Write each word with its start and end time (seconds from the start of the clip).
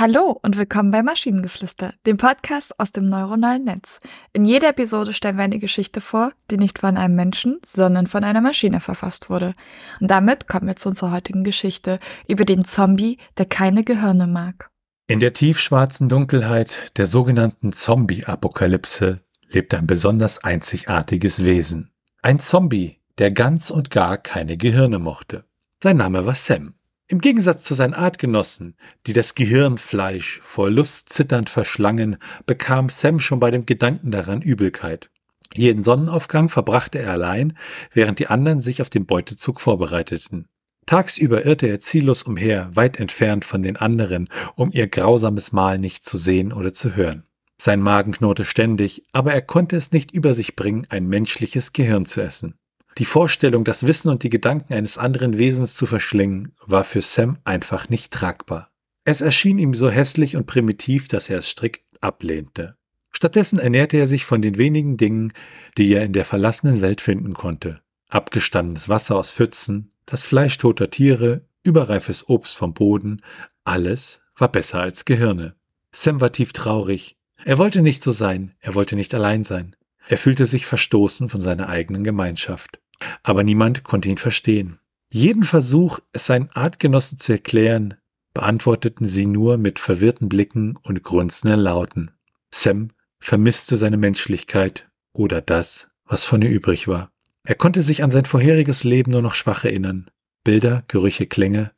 Hallo 0.00 0.40
und 0.42 0.56
willkommen 0.56 0.90
bei 0.90 1.02
Maschinengeflüster, 1.02 1.92
dem 2.06 2.16
Podcast 2.16 2.80
aus 2.80 2.90
dem 2.90 3.10
neuronalen 3.10 3.64
Netz. 3.64 4.00
In 4.32 4.46
jeder 4.46 4.70
Episode 4.70 5.12
stellen 5.12 5.36
wir 5.36 5.44
eine 5.44 5.58
Geschichte 5.58 6.00
vor, 6.00 6.32
die 6.50 6.56
nicht 6.56 6.78
von 6.78 6.96
einem 6.96 7.16
Menschen, 7.16 7.58
sondern 7.66 8.06
von 8.06 8.24
einer 8.24 8.40
Maschine 8.40 8.80
verfasst 8.80 9.28
wurde. 9.28 9.52
Und 10.00 10.10
damit 10.10 10.48
kommen 10.48 10.68
wir 10.68 10.76
zu 10.76 10.88
unserer 10.88 11.12
heutigen 11.12 11.44
Geschichte 11.44 11.98
über 12.26 12.46
den 12.46 12.64
Zombie, 12.64 13.18
der 13.36 13.44
keine 13.44 13.84
Gehirne 13.84 14.26
mag. 14.26 14.70
In 15.06 15.20
der 15.20 15.34
tiefschwarzen 15.34 16.08
Dunkelheit 16.08 16.92
der 16.96 17.06
sogenannten 17.06 17.72
Zombie-Apokalypse 17.72 19.20
lebt 19.50 19.74
ein 19.74 19.86
besonders 19.86 20.42
einzigartiges 20.42 21.44
Wesen. 21.44 21.90
Ein 22.22 22.38
Zombie, 22.38 23.00
der 23.18 23.32
ganz 23.32 23.68
und 23.68 23.90
gar 23.90 24.16
keine 24.16 24.56
Gehirne 24.56 24.98
mochte. 24.98 25.44
Sein 25.82 25.98
Name 25.98 26.24
war 26.24 26.34
Sam. 26.34 26.72
Im 27.10 27.20
Gegensatz 27.20 27.64
zu 27.64 27.74
seinen 27.74 27.94
Artgenossen, 27.94 28.76
die 29.08 29.12
das 29.12 29.34
Gehirnfleisch 29.34 30.38
vor 30.44 30.70
Lust 30.70 31.08
zitternd 31.08 31.50
verschlangen, 31.50 32.18
bekam 32.46 32.88
Sam 32.88 33.18
schon 33.18 33.40
bei 33.40 33.50
dem 33.50 33.66
Gedanken 33.66 34.12
daran 34.12 34.42
Übelkeit. 34.42 35.10
Jeden 35.52 35.82
Sonnenaufgang 35.82 36.48
verbrachte 36.48 37.00
er 37.00 37.10
allein, 37.10 37.58
während 37.92 38.20
die 38.20 38.28
anderen 38.28 38.60
sich 38.60 38.80
auf 38.80 38.90
den 38.90 39.06
Beutezug 39.06 39.60
vorbereiteten. 39.60 40.46
Tagsüber 40.86 41.44
irrte 41.44 41.66
er 41.66 41.80
ziellos 41.80 42.22
umher, 42.22 42.70
weit 42.74 43.00
entfernt 43.00 43.44
von 43.44 43.64
den 43.64 43.76
anderen, 43.76 44.28
um 44.54 44.70
ihr 44.70 44.86
grausames 44.86 45.50
Mahl 45.50 45.78
nicht 45.78 46.04
zu 46.04 46.16
sehen 46.16 46.52
oder 46.52 46.72
zu 46.72 46.94
hören. 46.94 47.24
Sein 47.60 47.80
Magen 47.80 48.12
knurrte 48.12 48.44
ständig, 48.44 49.02
aber 49.10 49.34
er 49.34 49.42
konnte 49.42 49.74
es 49.74 49.90
nicht 49.90 50.12
über 50.12 50.32
sich 50.32 50.54
bringen, 50.54 50.86
ein 50.90 51.08
menschliches 51.08 51.72
Gehirn 51.72 52.06
zu 52.06 52.20
essen. 52.20 52.54
Die 53.00 53.06
Vorstellung, 53.06 53.64
das 53.64 53.86
Wissen 53.86 54.10
und 54.10 54.24
die 54.24 54.28
Gedanken 54.28 54.74
eines 54.74 54.98
anderen 54.98 55.38
Wesens 55.38 55.74
zu 55.74 55.86
verschlingen, 55.86 56.52
war 56.66 56.84
für 56.84 57.00
Sam 57.00 57.38
einfach 57.44 57.88
nicht 57.88 58.12
tragbar. 58.12 58.68
Es 59.04 59.22
erschien 59.22 59.58
ihm 59.58 59.72
so 59.72 59.88
hässlich 59.88 60.36
und 60.36 60.44
primitiv, 60.44 61.08
dass 61.08 61.30
er 61.30 61.38
es 61.38 61.48
strikt 61.48 61.82
ablehnte. 62.02 62.76
Stattdessen 63.10 63.58
ernährte 63.58 63.96
er 63.96 64.06
sich 64.06 64.26
von 64.26 64.42
den 64.42 64.58
wenigen 64.58 64.98
Dingen, 64.98 65.32
die 65.78 65.94
er 65.94 66.04
in 66.04 66.12
der 66.12 66.26
verlassenen 66.26 66.82
Welt 66.82 67.00
finden 67.00 67.32
konnte. 67.32 67.80
Abgestandenes 68.10 68.90
Wasser 68.90 69.16
aus 69.16 69.32
Pfützen, 69.32 69.92
das 70.04 70.22
Fleisch 70.22 70.58
toter 70.58 70.90
Tiere, 70.90 71.46
überreifes 71.62 72.28
Obst 72.28 72.54
vom 72.54 72.74
Boden, 72.74 73.22
alles 73.64 74.20
war 74.36 74.52
besser 74.52 74.80
als 74.80 75.06
Gehirne. 75.06 75.54
Sam 75.90 76.20
war 76.20 76.32
tief 76.32 76.52
traurig. 76.52 77.16
Er 77.46 77.56
wollte 77.56 77.80
nicht 77.80 78.02
so 78.02 78.12
sein, 78.12 78.52
er 78.60 78.74
wollte 78.74 78.94
nicht 78.94 79.14
allein 79.14 79.42
sein. 79.42 79.74
Er 80.06 80.18
fühlte 80.18 80.44
sich 80.44 80.66
verstoßen 80.66 81.30
von 81.30 81.40
seiner 81.40 81.70
eigenen 81.70 82.04
Gemeinschaft. 82.04 82.78
Aber 83.22 83.44
niemand 83.44 83.84
konnte 83.84 84.08
ihn 84.08 84.18
verstehen. 84.18 84.78
Jeden 85.12 85.42
Versuch, 85.42 85.98
es 86.12 86.26
seinen 86.26 86.50
Artgenossen 86.50 87.18
zu 87.18 87.32
erklären, 87.32 87.94
beantworteten 88.32 89.06
sie 89.06 89.26
nur 89.26 89.58
mit 89.58 89.78
verwirrten 89.78 90.28
Blicken 90.28 90.76
und 90.76 91.02
grunzenden 91.02 91.60
Lauten. 91.60 92.12
Sam 92.52 92.90
vermisste 93.18 93.76
seine 93.76 93.96
Menschlichkeit 93.96 94.88
oder 95.12 95.40
das, 95.40 95.88
was 96.04 96.24
von 96.24 96.42
ihr 96.42 96.50
übrig 96.50 96.88
war. 96.88 97.10
Er 97.44 97.54
konnte 97.54 97.82
sich 97.82 98.02
an 98.02 98.10
sein 98.10 98.24
vorheriges 98.24 98.84
Leben 98.84 99.12
nur 99.12 99.22
noch 99.22 99.34
schwach 99.34 99.64
erinnern. 99.64 100.10
Bilder, 100.44 100.84
Gerüche, 100.88 101.26
Klänge, 101.26 101.72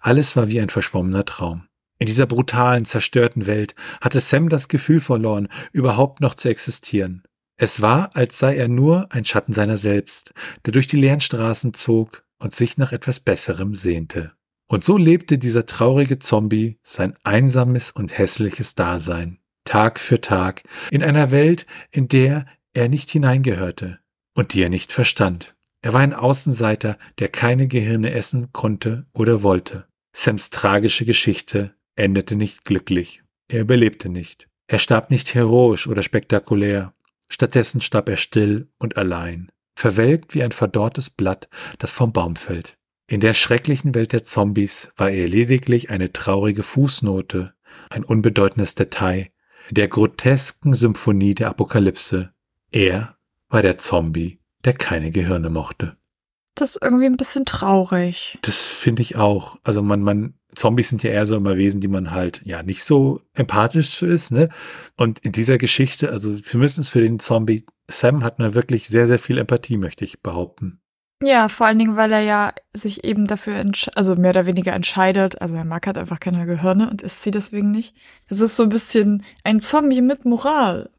alles 0.00 0.36
war 0.36 0.48
wie 0.48 0.60
ein 0.60 0.70
verschwommener 0.70 1.24
Traum. 1.24 1.68
In 1.98 2.06
dieser 2.06 2.26
brutalen, 2.26 2.84
zerstörten 2.84 3.46
Welt 3.46 3.74
hatte 4.00 4.20
Sam 4.20 4.48
das 4.48 4.68
Gefühl 4.68 5.00
verloren, 5.00 5.48
überhaupt 5.72 6.20
noch 6.20 6.34
zu 6.34 6.48
existieren. 6.48 7.24
Es 7.60 7.80
war, 7.80 8.14
als 8.16 8.38
sei 8.38 8.56
er 8.56 8.68
nur 8.68 9.12
ein 9.12 9.24
Schatten 9.24 9.52
seiner 9.52 9.78
selbst, 9.78 10.32
der 10.64 10.72
durch 10.72 10.86
die 10.86 10.96
leeren 10.96 11.20
Straßen 11.20 11.74
zog 11.74 12.24
und 12.38 12.54
sich 12.54 12.78
nach 12.78 12.92
etwas 12.92 13.18
Besserem 13.18 13.74
sehnte. 13.74 14.32
Und 14.68 14.84
so 14.84 14.96
lebte 14.96 15.38
dieser 15.38 15.66
traurige 15.66 16.20
Zombie 16.20 16.78
sein 16.84 17.14
einsames 17.24 17.90
und 17.90 18.16
hässliches 18.16 18.76
Dasein, 18.76 19.38
Tag 19.64 19.98
für 19.98 20.20
Tag, 20.20 20.62
in 20.90 21.02
einer 21.02 21.32
Welt, 21.32 21.66
in 21.90 22.06
der 22.06 22.46
er 22.74 22.88
nicht 22.88 23.10
hineingehörte 23.10 23.98
und 24.34 24.54
die 24.54 24.62
er 24.62 24.68
nicht 24.68 24.92
verstand. 24.92 25.56
Er 25.82 25.92
war 25.94 26.00
ein 26.00 26.14
Außenseiter, 26.14 26.96
der 27.18 27.28
keine 27.28 27.66
Gehirne 27.66 28.12
essen 28.12 28.52
konnte 28.52 29.06
oder 29.12 29.42
wollte. 29.42 29.86
Sams 30.12 30.50
tragische 30.50 31.04
Geschichte 31.04 31.74
endete 31.96 32.36
nicht 32.36 32.64
glücklich. 32.64 33.22
Er 33.48 33.60
überlebte 33.60 34.08
nicht. 34.08 34.48
Er 34.68 34.78
starb 34.78 35.10
nicht 35.10 35.34
heroisch 35.34 35.86
oder 35.86 36.02
spektakulär. 36.02 36.92
Stattdessen 37.28 37.80
starb 37.80 38.08
er 38.08 38.16
still 38.16 38.68
und 38.78 38.96
allein, 38.96 39.50
verwelkt 39.74 40.34
wie 40.34 40.42
ein 40.42 40.52
verdorrtes 40.52 41.10
Blatt, 41.10 41.48
das 41.78 41.92
vom 41.92 42.12
Baum 42.12 42.36
fällt. 42.36 42.76
In 43.06 43.20
der 43.20 43.34
schrecklichen 43.34 43.94
Welt 43.94 44.12
der 44.12 44.22
Zombies 44.22 44.90
war 44.96 45.10
er 45.10 45.28
lediglich 45.28 45.90
eine 45.90 46.12
traurige 46.12 46.62
Fußnote, 46.62 47.54
ein 47.90 48.04
unbedeutendes 48.04 48.74
Detail 48.74 49.30
der 49.70 49.88
grotesken 49.88 50.72
Symphonie 50.72 51.34
der 51.34 51.50
Apokalypse. 51.50 52.32
Er 52.70 53.16
war 53.48 53.60
der 53.62 53.76
Zombie, 53.76 54.40
der 54.64 54.72
keine 54.72 55.10
Gehirne 55.10 55.50
mochte. 55.50 55.97
Das 56.54 56.70
ist 56.70 56.82
irgendwie 56.82 57.06
ein 57.06 57.16
bisschen 57.16 57.44
traurig. 57.44 58.38
Das 58.42 58.66
finde 58.66 59.02
ich 59.02 59.16
auch. 59.16 59.58
Also 59.62 59.82
man, 59.82 60.02
man 60.02 60.34
Zombies 60.54 60.88
sind 60.88 61.02
ja 61.02 61.10
eher 61.10 61.26
so 61.26 61.36
immer 61.36 61.56
Wesen, 61.56 61.80
die 61.80 61.88
man 61.88 62.10
halt 62.10 62.40
ja 62.44 62.62
nicht 62.62 62.82
so 62.82 63.20
empathisch 63.34 64.02
ist, 64.02 64.32
ne? 64.32 64.48
Und 64.96 65.20
in 65.20 65.32
dieser 65.32 65.58
Geschichte, 65.58 66.10
also 66.10 66.30
mindestens 66.52 66.90
für 66.90 67.00
den 67.00 67.18
Zombie 67.18 67.64
Sam 67.90 68.22
hat 68.22 68.38
man 68.38 68.54
wirklich 68.54 68.88
sehr, 68.88 69.06
sehr 69.06 69.18
viel 69.18 69.38
Empathie, 69.38 69.76
möchte 69.76 70.04
ich 70.04 70.20
behaupten. 70.20 70.80
Ja, 71.22 71.48
vor 71.48 71.66
allen 71.66 71.78
Dingen, 71.78 71.96
weil 71.96 72.12
er 72.12 72.20
ja 72.20 72.52
sich 72.72 73.02
eben 73.02 73.26
dafür, 73.26 73.64
also 73.94 74.14
mehr 74.14 74.30
oder 74.30 74.46
weniger 74.46 74.72
entscheidet. 74.72 75.40
Also 75.40 75.56
er 75.56 75.64
mag 75.64 75.86
halt 75.86 75.98
einfach 75.98 76.20
keine 76.20 76.46
Gehirne 76.46 76.88
und 76.90 77.02
isst 77.02 77.22
sie 77.22 77.32
deswegen 77.32 77.70
nicht. 77.70 77.96
Es 78.26 78.40
ist 78.40 78.56
so 78.56 78.62
ein 78.62 78.68
bisschen 78.68 79.24
ein 79.42 79.58
Zombie 79.58 80.00
mit 80.00 80.24
Moral. 80.24 80.90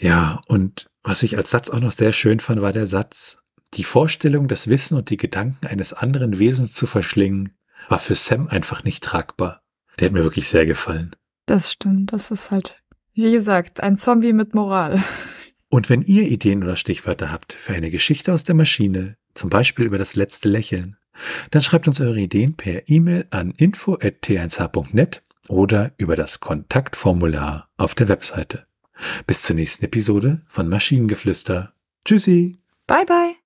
Ja, 0.00 0.40
und 0.48 0.86
was 1.04 1.22
ich 1.22 1.36
als 1.36 1.50
Satz 1.50 1.70
auch 1.70 1.80
noch 1.80 1.92
sehr 1.92 2.12
schön 2.12 2.40
fand, 2.40 2.60
war 2.60 2.72
der 2.72 2.86
Satz, 2.86 3.38
die 3.74 3.84
Vorstellung, 3.84 4.48
das 4.48 4.68
Wissen 4.68 4.96
und 4.96 5.10
die 5.10 5.16
Gedanken 5.16 5.66
eines 5.66 5.92
anderen 5.92 6.38
Wesens 6.38 6.72
zu 6.72 6.86
verschlingen, 6.86 7.52
war 7.88 7.98
für 7.98 8.14
Sam 8.14 8.48
einfach 8.48 8.84
nicht 8.84 9.04
tragbar. 9.04 9.62
Der 9.98 10.06
hat 10.06 10.12
mir 10.12 10.24
wirklich 10.24 10.48
sehr 10.48 10.66
gefallen. 10.66 11.12
Das 11.46 11.72
stimmt. 11.72 12.12
Das 12.12 12.30
ist 12.30 12.50
halt, 12.50 12.82
wie 13.14 13.30
gesagt, 13.30 13.80
ein 13.80 13.96
Zombie 13.96 14.32
mit 14.32 14.54
Moral. 14.54 15.02
Und 15.68 15.90
wenn 15.90 16.02
ihr 16.02 16.28
Ideen 16.28 16.62
oder 16.62 16.76
Stichwörter 16.76 17.32
habt 17.32 17.52
für 17.52 17.74
eine 17.74 17.90
Geschichte 17.90 18.32
aus 18.32 18.44
der 18.44 18.54
Maschine, 18.54 19.16
zum 19.34 19.50
Beispiel 19.50 19.86
über 19.86 19.98
das 19.98 20.14
letzte 20.14 20.48
Lächeln, 20.48 20.96
dann 21.50 21.62
schreibt 21.62 21.88
uns 21.88 22.00
eure 22.00 22.20
Ideen 22.20 22.54
per 22.54 22.88
E-Mail 22.88 23.26
an 23.30 23.50
info.t1h.net 23.50 25.22
oder 25.48 25.92
über 25.96 26.16
das 26.16 26.40
Kontaktformular 26.40 27.68
auf 27.76 27.94
der 27.94 28.08
Webseite. 28.08 28.66
Bis 29.26 29.42
zur 29.42 29.56
nächsten 29.56 29.84
Episode 29.84 30.42
von 30.46 30.68
Maschinengeflüster. 30.68 31.72
Tschüssi. 32.04 32.58
Bye 32.86 33.04
bye. 33.06 33.45